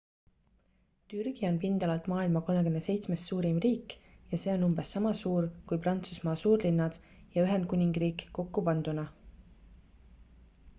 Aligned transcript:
türgi 1.13 1.43
on 1.49 1.59
pindalalt 1.65 2.07
maailma 2.13 2.41
37 2.53 3.17
suurim 3.25 3.59
riik 3.67 3.95
ja 4.33 4.41
see 4.45 4.55
on 4.55 4.65
umbes 4.69 4.95
sama 4.99 5.13
suur 5.21 5.49
kui 5.73 5.81
prantsusmaa 5.85 6.35
suurlinnad 6.47 6.99
ja 7.37 7.47
ühendkuningriik 7.49 8.27
kokku 8.41 8.69
panduna 8.71 9.09